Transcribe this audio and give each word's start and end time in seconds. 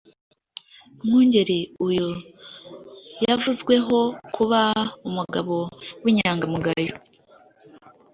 Mwungeri 1.03 1.59
uyu 1.87 2.09
yavuzweho 3.25 3.97
kuba 4.35 4.61
umugabo 5.07 5.55
w’inyangamugayo 6.03 6.95